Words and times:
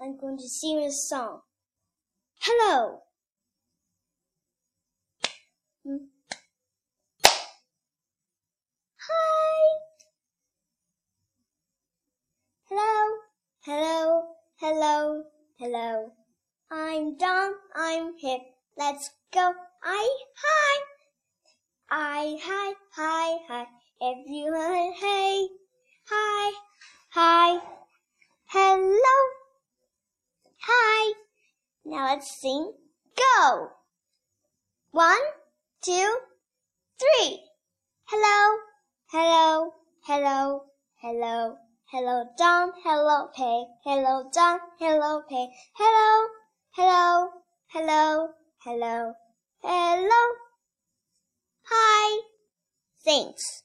I'm 0.00 0.16
going 0.16 0.38
to 0.38 0.48
sing 0.48 0.78
a 0.78 0.92
song. 0.92 1.40
Hello. 2.40 3.00
Hmm. 5.84 5.96
Hi. 9.08 9.78
Hello. 12.68 13.16
Hello. 13.64 14.22
Hello. 14.60 15.24
Hello. 15.58 16.12
I'm 16.70 17.16
Don. 17.18 17.54
I'm 17.74 18.16
hip. 18.18 18.42
Let's 18.76 19.10
go. 19.32 19.52
I 19.82 20.18
hi. 20.36 20.80
I 21.90 22.38
hi 22.40 22.74
hi 22.92 23.38
hi. 23.48 23.66
Everyone 24.00 24.92
hey. 24.92 25.47
Now 31.88 32.04
let's 32.04 32.30
sing. 32.30 32.74
Go. 33.16 33.70
One, 34.90 35.24
two, 35.80 36.18
three. 36.98 37.40
Hello. 38.04 38.58
Hello. 39.06 39.72
Hello. 40.04 40.64
Hello. 41.00 41.56
Hello, 41.86 42.24
Don. 42.36 42.72
Hello, 42.84 43.28
Peg. 43.34 43.68
Hello, 43.84 44.28
Don. 44.30 44.60
Hello, 44.78 45.22
Peg. 45.30 45.48
Hello. 45.72 46.28
Hello. 46.72 47.30
Hello. 47.68 48.28
Hello. 48.58 49.14
Hello. 49.62 50.34
Hi. 51.62 52.20
Thanks. 53.02 53.62